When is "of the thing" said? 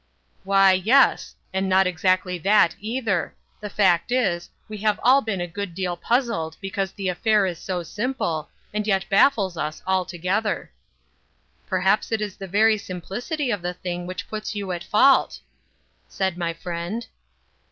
13.51-14.07